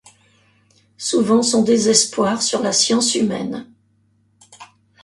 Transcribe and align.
Souvent 0.97 1.43
son 1.43 1.61
désespoir 1.61 2.41
sur 2.41 2.63
la 2.63 2.73
science 2.73 3.13
humaine 3.13 3.67